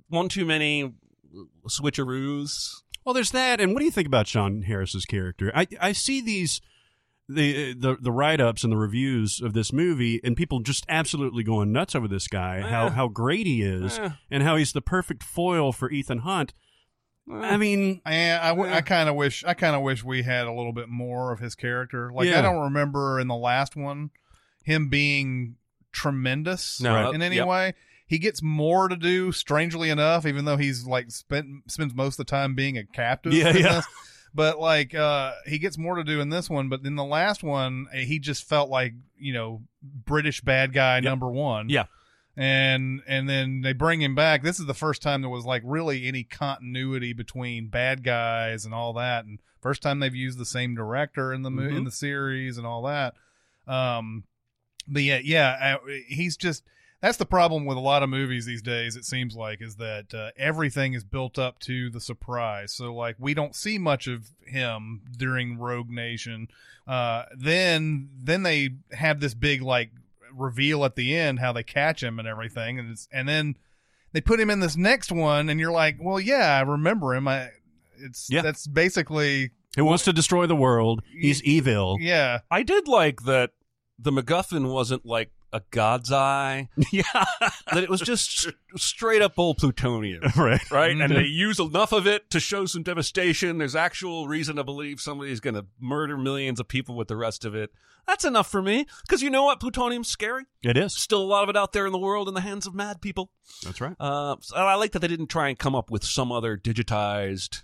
[0.08, 0.92] one too many
[1.68, 3.60] switcheroos, Well, there's that.
[3.60, 5.52] And what do you think about Sean Harris's character?
[5.54, 6.60] I I see these
[7.28, 11.42] the the the write ups and the reviews of this movie, and people just absolutely
[11.42, 12.60] going nuts over this guy.
[12.60, 12.90] How Eh.
[12.90, 14.10] how great he is, Eh.
[14.30, 16.52] and how he's the perfect foil for Ethan Hunt.
[17.32, 20.46] I mean, And I, w- I kind of wish I kind of wish we had
[20.46, 22.10] a little bit more of his character.
[22.12, 22.40] Like Yeah.
[22.40, 24.10] I don't remember in the last one
[24.62, 25.56] him being
[25.92, 27.14] tremendous No, Right.
[27.14, 27.46] in any yep.
[27.46, 27.72] way.
[28.06, 32.26] He gets more to do, strangely enough, even though he's like spent spends most of
[32.26, 33.32] the time being a captive.
[33.32, 33.80] Yeah, in yeah.
[34.34, 37.42] But like uh he gets more to do in this one, but in the last
[37.44, 41.84] one, eh, he just felt like, you know, British bad guy number 1 Yeah.
[42.36, 44.42] and and then they bring him back.
[44.42, 48.74] This is the first time there was like really any continuity between bad guys and
[48.74, 51.76] all that, and first time they've used the same director in the Mhm.
[51.76, 53.14] in the series and all that.
[53.68, 54.24] Um,
[54.88, 56.64] but yeah, yeah, uh, he's just
[57.00, 58.96] that's the problem with a lot of movies these days.
[58.96, 62.72] It seems like is that uh, everything is built up to the surprise.
[62.72, 66.48] So like we don't see much of him during Rogue Nation.
[66.86, 69.90] Uh, then then they have this big like
[70.32, 73.56] reveal at the end how they catch him and everything, and it's, and then
[74.12, 77.26] they put him in this next one, and you're like, well, yeah, I remember him.
[77.28, 77.50] I
[77.98, 78.42] it's Yeah.
[78.42, 81.02] that's basically he wants to destroy the world.
[81.18, 81.98] He's evil.
[82.00, 82.40] yeah.
[82.50, 83.50] I did like that
[83.98, 87.04] the MacGuffin wasn't like a god's eye, Yeah,
[87.72, 90.22] that it was just straight up old plutonium.
[90.36, 90.70] right.
[90.70, 93.58] Right, and they use enough of it to show some devastation.
[93.58, 97.44] There's actual reason to believe somebody's going to murder millions of people with the rest
[97.44, 97.70] of it.
[98.06, 99.60] That's enough for me, because you know what?
[99.60, 100.44] Plutonium's scary.
[100.62, 100.94] It is.
[100.94, 103.00] Still a lot of it out there in the world in the hands of mad
[103.00, 103.30] people.
[103.62, 103.94] That's right.
[103.98, 107.62] Uh, so I like that they didn't try and come up with some other digitized,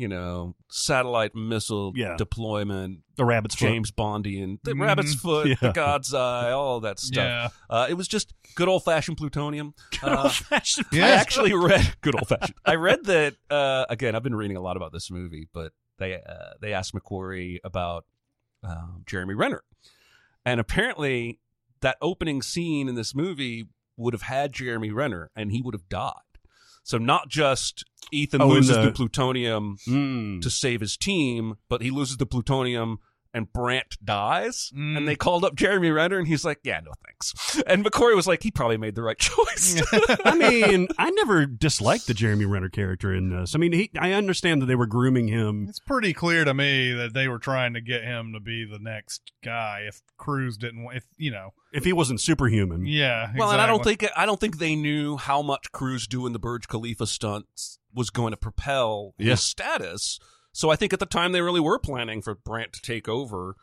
[0.00, 2.16] you know, satellite missile Yeah.
[2.16, 3.66] deployment, The rabbit's foot.
[3.68, 4.80] James Bondian, the Mhm.
[4.80, 5.54] rabbit's foot, Yeah.
[5.60, 7.16] the God's eye, all that stuff.
[7.24, 7.48] Yeah.
[7.68, 9.74] Uh, it was just good old fashioned plutonium.
[10.02, 11.06] Uh, Old-fashioned Yeah.
[11.06, 12.56] I actually read good old fashioned.
[12.64, 14.14] I read that uh, again.
[14.14, 18.06] I've been reading a lot about this movie, but they uh, they asked McQuarrie about
[18.62, 19.62] um, Jeremy Renner,
[20.44, 21.40] and apparently
[21.82, 25.88] that opening scene in this movie would have had Jeremy Renner, and he would have
[25.88, 26.14] died.
[26.82, 30.40] So not just Ethan Oh, loses the- the plutonium Mm.
[30.42, 32.98] to save his team, but he loses the plutonium
[33.32, 34.96] and Brandt dies, Mm.
[34.96, 38.26] and they called up Jeremy Renner, and he's like, "Yeah, no thanks." And McQuarrie was
[38.26, 39.80] like, "He probably made the right choice."
[40.24, 43.54] I mean, I never disliked the Jeremy Renner character in this.
[43.54, 45.66] I mean, he, I understand that they were grooming him.
[45.68, 48.78] It's pretty clear to me that they were trying to get him to be the
[48.78, 49.84] next guy.
[49.86, 53.32] If Cruise didn't, if you know, If he wasn't superhuman, yeah.
[53.36, 56.38] Well, and I don't think I don't think they knew how much Cruise doing the
[56.38, 59.30] Burj Khalifa stunts was going to propel Yeah.
[59.32, 60.18] his status.
[60.52, 63.54] So I think at the time they really were planning for Brandt to take over,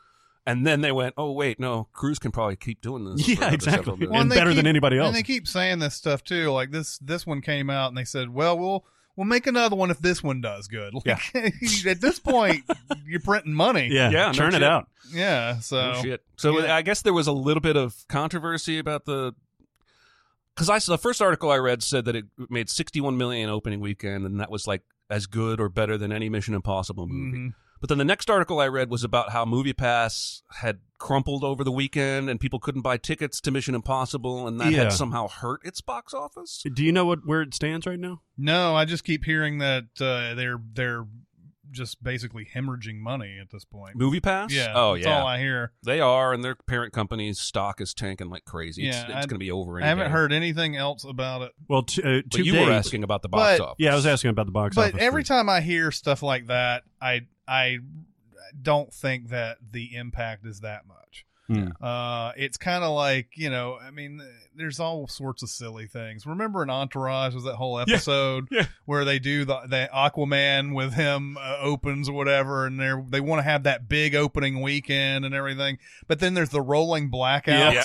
[0.45, 4.07] and then they went, "Oh wait, no, Cruise can probably keep doing this." Yeah, exactly.
[4.07, 5.07] Well, and they better than anybody else.
[5.07, 6.49] And they keep saying this stuff too.
[6.51, 8.85] Like this, this one came out, and they said, "Well, we'll
[9.17, 11.35] we'll make another one if this one does good." Like,
[11.85, 12.63] at this point,
[13.05, 13.89] you're printing money.
[13.91, 14.63] yeah, Yeah, no it shit.
[14.63, 14.87] out.
[15.11, 15.59] yeah.
[15.59, 16.23] So Oh, shit.
[16.37, 16.73] So yeah.
[16.75, 19.33] I guess there was a little bit of controversy about the
[20.55, 24.25] because I the first article I read said that it made 61 million opening weekend,
[24.25, 27.37] and that was like as good or better than any Mission Impossible movie.
[27.37, 27.53] Mhm.
[27.79, 31.71] But then the next article I read was about how MoviePass had crumpled over the
[31.71, 34.83] weekend, and people couldn't buy tickets to Mission Impossible, and that Yeah.
[34.85, 36.63] had somehow hurt its box office.
[36.73, 38.21] Do you know what where it stands right now?
[38.35, 41.05] no, I just keep hearing that uh, they're they're
[41.77, 43.95] just basically hemorrhaging money at this point.
[43.95, 44.51] Movie Pass?
[44.51, 44.73] Yeah.
[44.75, 45.19] Oh that's yeah.
[45.21, 45.71] all I hear.
[45.83, 48.87] they are, and their parent company's stock is tanking like crazy.
[48.87, 49.81] It's, Yeah, it's I- going to be over.
[49.81, 50.11] I haven't day.
[50.11, 51.51] heard anything else about it.
[51.67, 53.75] Well, t- uh, But you date, were asking about the box But- office.
[53.79, 54.91] Yeah, I was asking about the box but office.
[54.93, 57.77] But every for- time I hear stuff like that, I I
[58.61, 61.25] don't think that the impact is that much.
[61.47, 61.67] Hmm.
[61.81, 64.21] Uh, it's kind of like you know, I mean,
[64.57, 66.25] there's all sorts of silly things.
[66.25, 68.65] Remember in Entourage was that whole episode yeah.
[68.85, 73.21] where they do the, the Aquaman with him uh, opens or whatever, and they they
[73.21, 77.73] want to have that big opening weekend and everything, but then there's the rolling blackouts,
[77.73, 77.83] Yeah.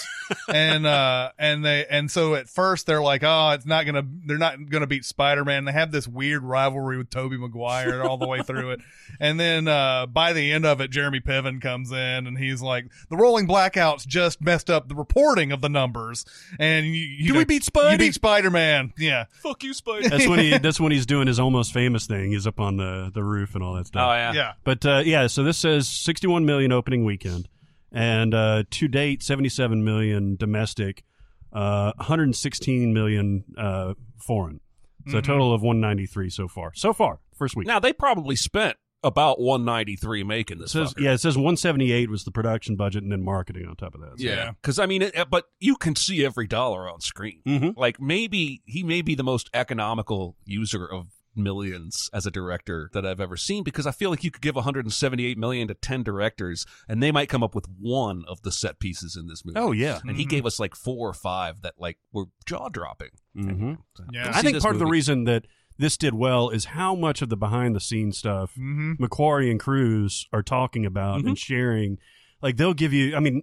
[0.53, 4.39] and uh, and they and so at first they're like, oh, it's not gonna, they're
[4.39, 5.67] not gonna beat Spider Man.
[5.67, 8.81] They have this weird rivalry with Tobey Maguire all the way through it,
[9.21, 12.87] and then uh, by the end of it, Jeremy Piven comes in and he's like,
[13.09, 16.25] the rolling blackouts just messed up the reporting of the numbers,
[16.59, 17.93] and you, you Do know, we beat Spider?
[17.93, 19.27] You beat Spider Man, yeah.
[19.43, 20.09] Fuck you, Spider.
[20.09, 22.33] that's when he that's when he's doing his almost famous thing.
[22.33, 24.09] He's up on the the roof and all that stuff.
[24.09, 24.33] Oh yeah.
[24.33, 24.53] Yeah.
[24.65, 27.49] But uh, yeah, so this says 61 million opening weekend,
[27.91, 31.05] and uh, to date 77 million domestic,
[31.53, 34.61] uh, 116 million uh, foreign.
[35.09, 36.73] So a total of 193 so far.
[36.75, 37.67] So far, first week.
[37.67, 40.73] Now they probably spent about 193 making it this.
[40.73, 41.01] says fucker.
[41.03, 44.19] yeah, it says 178 was the production budget, and then marketing on top of that.
[44.21, 47.41] So- Yeah, because I mean, it, but you can see every dollar on screen.
[47.47, 47.77] Mhm.
[47.77, 53.07] Like maybe he may be the most economical user of millions as a director that
[53.07, 56.67] I've ever seen because I feel like you could give 178 million to 10 directors
[56.87, 59.59] and they might come up with one of the set pieces in this movie.
[59.59, 60.01] Oh yeah.
[60.07, 63.09] And he gave us like four or five that like were jaw dropping.
[63.35, 63.75] hmm
[64.13, 64.31] Yeah.
[64.35, 65.47] I think part of the reason that
[65.79, 69.03] this did well is how much of the behind the scenes stuff Mm-hmm.
[69.03, 71.99] McQuarrie and Cruise are talking about and sharing.
[72.41, 73.15] Like they'll give you.
[73.17, 73.43] I mean,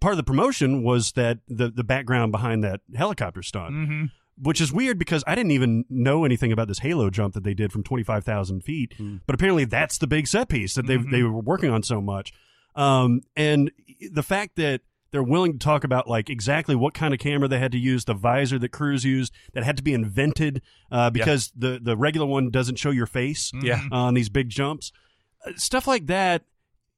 [0.00, 4.04] part of the promotion was that the the background behind that helicopter stunt, Mm-hmm.
[4.40, 7.54] which is weird because I didn't even know anything about this Halo jump that they
[7.54, 8.94] did from twenty five thousand feet.
[9.26, 11.10] But apparently, that's the big set piece that they Mhm.
[11.10, 12.32] they were working on so much.
[12.74, 13.70] Um, and
[14.10, 14.80] the fact that
[15.12, 18.04] they're willing to talk about like exactly what kind of camera they had to use,
[18.06, 22.26] the visor that Cruise used that had to be invented uh, because the the regular
[22.26, 23.82] one doesn't show your face Yeah.
[23.92, 24.90] on these big jumps,
[25.46, 26.42] Uh, stuff like that.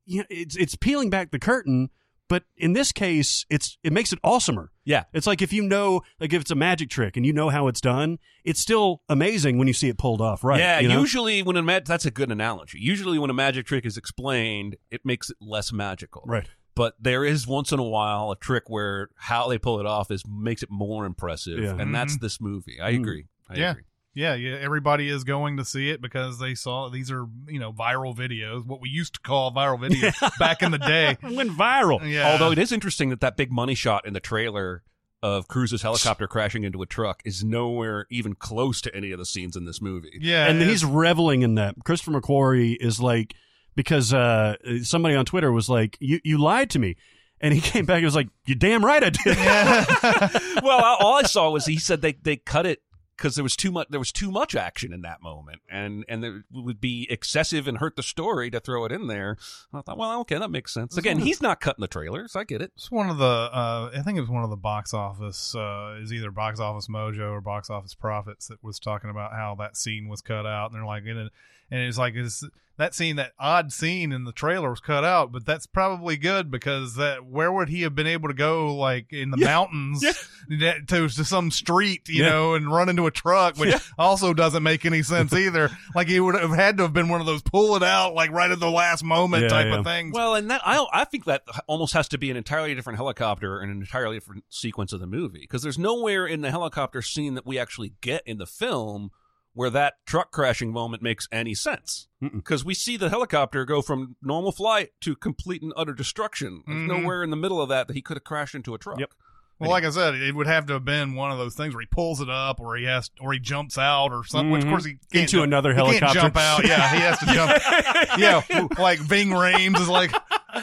[0.06, 1.88] You know, it's it's peeling back the curtain,
[2.28, 4.68] but in this case, it's it makes it awesomer.
[4.84, 5.04] Yeah.
[5.14, 7.68] It's like if you know, like if it's a magic trick and you know how
[7.68, 10.44] it's done, it's still amazing when you see it pulled off.
[10.44, 10.60] Right?
[10.60, 11.00] yeah, you know?
[11.00, 12.78] usually when a mag- that's a good analogy.
[12.80, 16.22] Usually when a magic trick is explained, it makes it less magical.
[16.26, 16.48] right.
[16.76, 20.10] But there is once in a while a trick where how they pull it off
[20.10, 21.76] is makes it more impressive, Yeah.
[21.78, 22.80] and that's this movie.
[22.82, 23.00] I Mm.
[23.00, 23.24] agree.
[23.48, 23.70] I Yeah.
[23.72, 23.82] agree.
[24.16, 24.56] Yeah, yeah.
[24.60, 28.64] Everybody is going to see it because they saw these are you know viral videos,
[28.64, 31.16] what we used to call viral videos back in the day.
[31.22, 32.00] It went viral.
[32.08, 32.30] Yeah.
[32.32, 34.82] Although it is interesting that that big money shot in the trailer
[35.22, 39.24] of Cruise's helicopter crashing into a truck is nowhere even close to any of the
[39.24, 40.18] scenes in this movie.
[40.20, 41.74] yeah, and it's- he's reveling in that.
[41.84, 43.34] Christopher McQuarrie is like
[43.74, 46.96] because uh, somebody on Twitter was like, "You you lied to me,"
[47.40, 49.36] and he came back and was like, "You damn right I did."
[50.62, 52.82] well, all I saw was he said they they cut it
[53.16, 56.24] because there was too much there was too much action in that moment, and and
[56.24, 59.36] it would be excessive and hurt the story to throw it in there.
[59.72, 60.96] And I thought, well, okay, that makes sense.
[60.96, 62.36] Again, he's not cutting the trailers.
[62.36, 62.72] I get it.
[62.76, 65.98] It's one of the uh, I think it was one of the box office uh,
[66.00, 69.76] is either box office mojo or box office profits that was talking about how that
[69.76, 71.32] scene was cut out and they're like and it,
[71.70, 72.44] and it's like it's
[72.76, 76.50] that scene that odd scene in the trailer was cut out but that's probably good
[76.50, 80.00] because that where would he have been able to go like in the mountains
[80.48, 82.30] that- to, to some street you Yeah.
[82.30, 85.70] know and run into a truck which also doesn't make any sense either.
[85.94, 88.32] Like he would have had to have been one of those pull it out like
[88.32, 89.78] right at the last moment Yeah, type yeah.
[89.78, 90.12] of things.
[90.12, 93.60] Well, and that I I think that almost has to be an entirely different helicopter
[93.60, 97.34] and an entirely different sequence of the movie because there's nowhere in the helicopter scene
[97.34, 99.10] that we actually get in the film
[99.54, 104.16] where that truck crashing moment makes any sense because we see the helicopter go from
[104.22, 106.62] normal flight to complete and utter destruction.
[106.66, 106.86] There's Mhm.
[107.02, 108.98] nowhere in the middle of that that he could have crashed into a truck.
[108.98, 109.12] Yep.
[109.60, 111.80] Well, like I said, it would have to have been one of those things where
[111.80, 114.50] he pulls it up, or he has, or he jumps out, or something.
[114.50, 114.70] Which, of Mhm.
[114.72, 116.20] course, he can't Into ju- another he Can't helicopter.
[116.20, 116.66] jump out.
[116.66, 118.18] Yeah, he has to jump.
[118.18, 120.12] yeah, like Ving Rhames is like,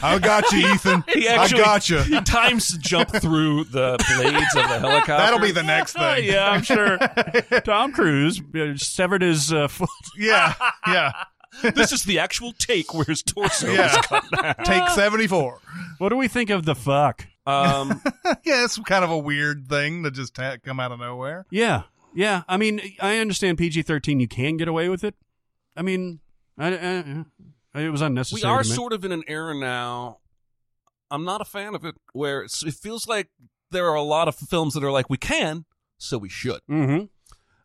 [0.15, 1.03] "I got you, Ethan.
[1.13, 5.13] He actually I got you." He times jump through the blades of the helicopter.
[5.17, 6.23] That'll be the next thing.
[6.25, 6.97] yeah, I'm sure.
[7.61, 9.89] Tom Cruise uh, severed his uh, foot.
[10.17, 10.53] yeah,
[10.87, 11.11] yeah,
[11.75, 13.87] this is the actual take where his torso yeah.
[13.87, 14.55] is cut down.
[14.63, 15.59] Take seventy four.
[15.97, 17.27] What do we think of the fuck?
[17.45, 18.01] Um,
[18.43, 21.45] yeah, it's kind of a weird thing to just ha- come out of nowhere.
[21.49, 21.83] Yeah,
[22.13, 22.43] yeah.
[22.47, 24.21] I mean, I understand PG-13.
[24.21, 25.15] You can get away with it.
[25.75, 26.19] I mean,
[26.57, 27.25] I, I,
[27.75, 28.49] it was unnecessary.
[28.49, 30.17] we are sort of in an era now.
[31.09, 33.29] I'm not a fan of it, where it's, it feels like
[33.69, 35.65] there are a lot of films that are like we can,
[35.97, 36.61] so we should.
[36.69, 37.09] Mhm.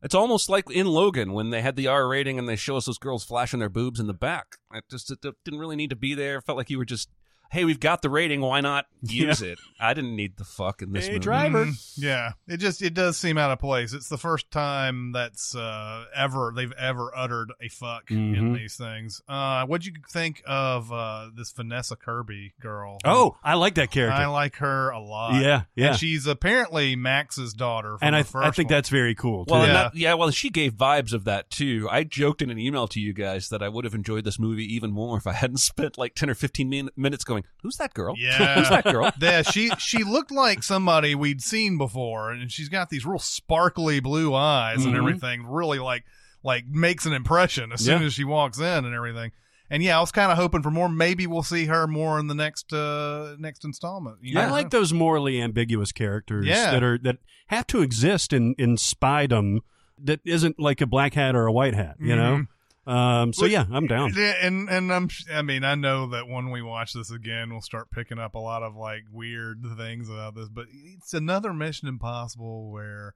[0.02, 2.86] It's almost like in Logan when they had the R rating and they show us
[2.86, 4.56] those girls flashing their boobs in the back.
[4.72, 6.38] It just it didn't really need to be there.
[6.38, 7.08] It felt like you were just,
[7.50, 9.58] hey, we've got the rating, why not use it?
[9.80, 11.20] I didn't need the fuck in this Hey, movie.
[11.20, 11.66] driver.
[11.66, 11.92] Mhm.
[11.96, 13.92] Yeah, it just it does seem out of place.
[13.92, 18.54] It's the first time that's uh, ever they've ever uttered a fuck in Mhm.
[18.56, 19.20] these things.
[19.28, 22.98] Uh, what'd you think of uh, this Vanessa Kirby girl?
[23.04, 24.16] Oh, I like that character.
[24.20, 25.40] I like her a lot.
[25.42, 25.88] Yeah, yeah.
[25.88, 27.98] And she's apparently Max's daughter.
[27.98, 28.76] From and the I, first I think one.
[28.76, 29.44] that's very cool.
[29.44, 29.52] Too.
[29.54, 29.72] Well, Yeah.
[29.72, 30.14] that- yeah.
[30.14, 31.88] Well, she gave vibes of that too.
[31.90, 34.64] I joked in an email to you guys that I would have enjoyed this movie
[34.74, 37.94] even more if I hadn't spent like ten or fifteen min- minutes going, "Who's that
[37.94, 38.14] girl?
[38.18, 38.54] Yeah.
[38.58, 42.90] Who's that girl?" yeah, she she looked like somebody we'd seen before, and she's got
[42.90, 44.98] these real sparkly blue eyes and Mhm.
[44.98, 45.46] everything.
[45.46, 46.04] Really like
[46.42, 48.06] like makes an impression as soon Yeah.
[48.06, 49.32] as she walks in and everything.
[49.68, 50.88] And yeah, I was kind of hoping for more.
[50.88, 54.18] Maybe we'll see her more in the next uh next installment.
[54.22, 56.70] You I like those morally ambiguous characters Yeah.
[56.70, 57.18] that are that
[57.48, 59.58] have to exist in in spydom
[59.98, 62.46] that isn't like a black hat or a white hat, you know.
[62.86, 64.12] Um, so yeah, I'm down.
[64.16, 67.60] Yeah, and and I'm I mean I know that when we watch this again, we'll
[67.60, 71.88] start picking up a lot of like weird things about this, but it's another Mission
[71.88, 73.14] Impossible where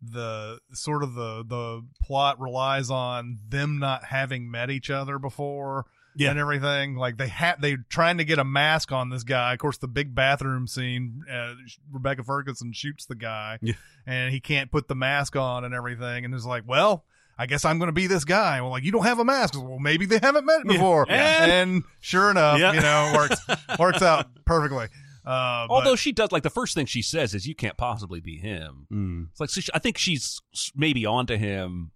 [0.00, 5.86] the sort of the the plot relies on them not having met each other before
[6.16, 6.30] Yeah.
[6.30, 9.58] and everything like they had they're trying to get a mask on this guy of
[9.60, 11.54] course the big bathroom scene uh,
[11.90, 13.74] rebecca ferguson shoots the guy Yeah.
[14.06, 17.06] and he can't put the mask on and everything and it's like well
[17.38, 18.60] I guess I'm going to be this guy.
[18.60, 19.54] Well, like you don't have a mask.
[19.60, 22.72] Well, maybe they haven't met before, And- and, sure enough, Yeah.
[22.72, 23.40] you know, works
[23.78, 24.86] works out perfectly.
[25.26, 28.20] Uh, but- Although she does, like the first thing she says is, "You can't possibly
[28.20, 29.28] be him." Mm.
[29.30, 31.92] It's like so she, I think she's s- maybe onto him,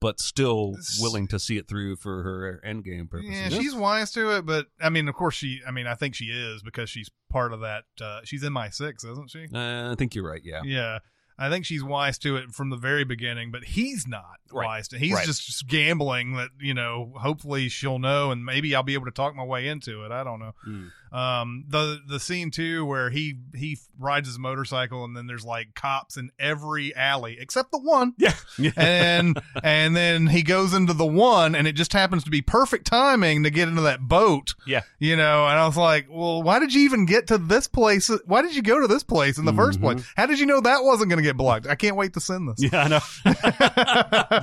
[0.00, 3.32] but still willing to see it through for her endgame purposes.
[3.32, 5.60] Yeah, she's wise to it, but I mean, of course, she.
[5.66, 7.84] I mean, I think she is because she's part of that.
[8.00, 9.46] Uh, she's in MI6, isn't she?
[9.54, 10.42] Uh, I think you're right.
[10.44, 10.62] Yeah.
[10.64, 10.98] Yeah,
[11.40, 14.66] I think she's wise to it from the very beginning, but he's not Right.
[14.66, 14.96] wise to.
[14.96, 15.00] It.
[15.02, 15.24] He's Right.
[15.26, 17.14] just gambling that you know.
[17.16, 20.12] Hopefully, she'll know, and maybe I'll be able to talk my way into it.
[20.12, 20.54] I don't know.
[20.68, 20.90] Mm.
[21.12, 25.74] Um, the the scene too where he he rides his motorcycle, and then there's like
[25.74, 28.14] cops in every alley except the one.
[28.18, 28.34] Yeah.
[28.76, 32.86] and and then he goes into the one and it just happens to be perfect
[32.86, 34.82] timing to get into that boat Yeah.
[34.98, 38.10] you know and i was like well why did you even get to this place
[38.26, 40.60] why did you go to this place in the first place how did you know
[40.60, 43.00] that wasn't going to get blocked i can't wait to send this Yeah, I know.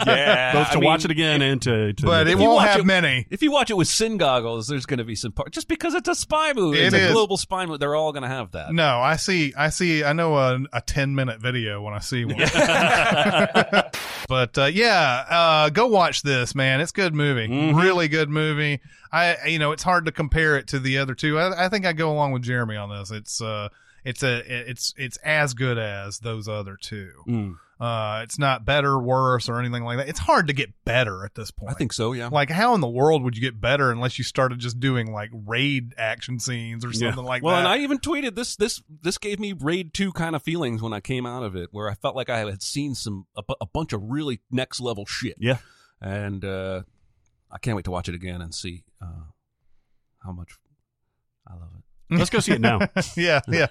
[0.07, 0.53] Yeah.
[0.53, 2.57] Both to I watch mean, it again and to, to but it If you won't
[2.57, 5.15] watch have it- many If you watch it with sin goggles, there's going to be
[5.15, 7.11] some part just because it's a spy it's It a is.
[7.13, 7.69] global spine.
[7.79, 8.73] They're all going to have that.
[8.73, 12.25] no i see i see i know a, a 10 minute video when i see
[12.25, 12.37] one
[14.27, 17.79] but uh, yeah uh, go watch this man it's a good movie Mm-hmm.
[17.79, 18.79] really good movie
[19.11, 21.85] i you know it's hard to compare it to the other two i, I think
[21.85, 23.69] i go along with jeremy on this it's uh
[24.03, 27.55] it's a it's it's as good as those other two Mm.
[27.79, 31.35] Uh it's not better worse or anything like that it's hard to get better at
[31.35, 32.13] this point I think so.
[32.13, 32.29] Yeah.
[32.31, 35.29] like how in the world would you get better unless you started just doing like
[35.45, 37.09] raid action scenes or Yeah.
[37.11, 38.55] something like well, that Well, and I even tweeted this.
[38.55, 41.69] This this gave me Raid Two kind of feelings when I came out of it,
[41.71, 45.05] where I felt like I had seen some a, a bunch of really next level
[45.05, 45.35] shit.
[45.39, 45.57] Yeah.
[46.01, 46.81] and uh,
[47.51, 49.29] I can't wait to watch it again and see uh,
[50.23, 50.57] how much
[51.47, 51.83] I love it.
[52.09, 52.79] Let's go see it now.
[53.17, 53.67] yeah, yeah.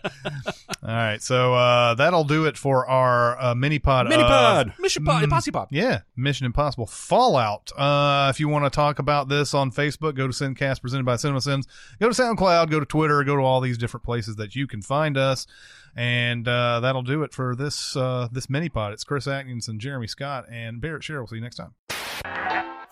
[0.82, 4.08] All right, so uh, that'll do it for our uh, mini pod.
[4.08, 4.74] Mini pod.
[4.78, 5.68] Mission Pod, Mm, Posse Pop.
[5.70, 7.72] Yeah, Mission Impossible Fallout.
[7.76, 11.16] Uh, if you want to talk about this on Facebook, go to Sincast presented by
[11.16, 11.66] Cinema Sins.
[12.00, 14.82] Go to SoundCloud, go to Twitter, go to all these different places that you can
[14.82, 15.46] find us.
[15.96, 18.92] And uh, that'll do it for this uh, this mini pod.
[18.92, 21.22] It's Chris Atkinson, Jeremy Scott, and Barrett Sherrill.
[21.22, 21.72] We'll see you next time.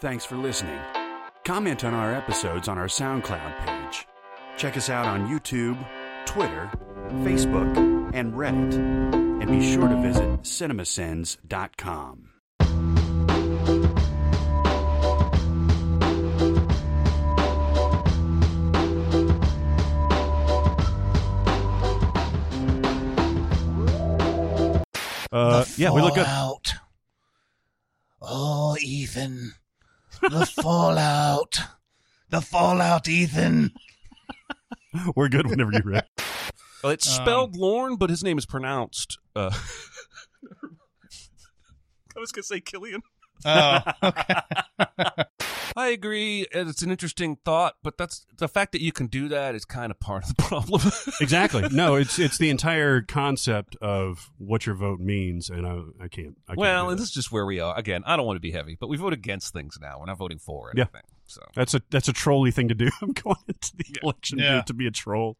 [0.00, 0.78] Thanks for listening.
[1.44, 3.73] Comment on our episodes on our SoundCloud page.
[4.56, 5.76] Check us out on YouTube,
[6.26, 6.70] Twitter,
[7.22, 7.76] Facebook,
[8.14, 8.74] and Reddit.
[8.74, 12.30] And be sure to visit cinemasins.com.
[25.32, 26.26] Uh, yeah, we look good.
[26.26, 26.74] Fallout.
[28.22, 29.52] Oh, Ethan.
[30.22, 31.58] The fallout.
[32.30, 33.72] The fallout, Ethan.
[35.16, 36.06] We're good whenever you're ready.
[36.82, 39.18] Well, it's spelled Lorne, but his name is pronounced.
[39.34, 39.50] Uh,
[42.16, 43.02] I was gonna say Killian.
[43.44, 44.34] Oh, okay.
[45.76, 46.46] I agree.
[46.52, 49.90] It's an interesting thought, but that's the fact that you can do that is kind
[49.90, 50.80] of part of the problem.
[51.20, 51.66] Exactly.
[51.72, 56.36] No, it's it's the entire concept of what your vote means, and I I can't.
[56.46, 57.76] I can't well, and this is just where we are.
[57.76, 59.98] Again, I don't want to be heavy, but we vote against things now.
[59.98, 60.84] We're not voting for Yeah.
[61.26, 61.42] Anything.
[61.42, 62.88] So that's a that's a trolly thing to do.
[63.02, 64.62] I'm going into the election Yeah.
[64.62, 65.36] to be a troll.